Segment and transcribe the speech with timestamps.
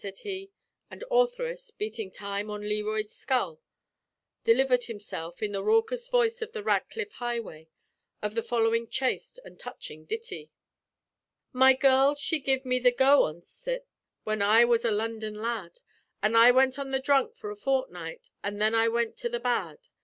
[0.01, 0.49] said he;
[0.89, 3.61] and Ortheris, beating time on Learoyd's skull,
[4.43, 7.69] delivered himself, in the raucous voice of the Ratcliffe Highway,
[8.19, 10.49] of the following chaste and touching ditty:
[11.53, 13.85] "My girl she give me the go oncet,
[14.23, 15.79] When I was a London lad,
[16.23, 19.39] An' I went on the drunk for a fortnight, An' then I went to the
[19.39, 19.89] bad.